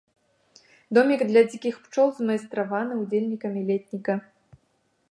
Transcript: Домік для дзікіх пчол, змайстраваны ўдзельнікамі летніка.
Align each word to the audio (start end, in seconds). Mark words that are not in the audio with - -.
Домік 0.97 1.21
для 1.31 1.43
дзікіх 1.49 1.75
пчол, 1.83 2.07
змайстраваны 2.21 2.93
ўдзельнікамі 3.05 3.61
летніка. 3.71 4.13